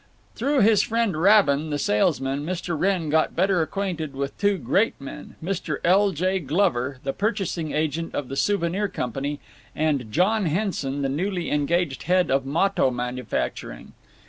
[0.33, 2.75] Through his friend Rabin, the salesman, Mr.
[2.75, 5.77] Wrenn got better acquainted with two great men—Mr.
[5.83, 6.09] L.
[6.11, 6.39] J.
[6.39, 9.39] Glover, the purchasing agent of the Souvenir Company,
[9.75, 13.91] and John Hensen, the newly engaged head of motto manufacturing.